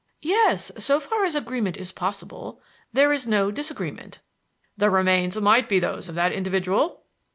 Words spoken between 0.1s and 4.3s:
"Yes, so far as agreement is possible. There is no disagreement."